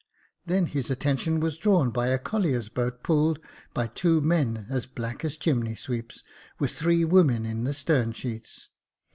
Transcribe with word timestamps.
Then 0.47 0.65
his 0.65 0.89
attention 0.89 1.39
was 1.39 1.59
drawn 1.59 1.91
by 1.91 2.07
a 2.07 2.17
collier's 2.17 2.69
boat, 2.69 3.03
pulled 3.03 3.37
by 3.71 3.85
two 3.85 4.19
men 4.19 4.65
as 4.67 4.87
black 4.87 5.23
as 5.23 5.37
chimney 5.37 5.75
sweeps, 5.75 6.23
with 6.57 6.71
three 6.71 7.05
women 7.05 7.45
in 7.45 7.65
the 7.65 7.73
stern 7.75 8.11
sheets. 8.11 8.69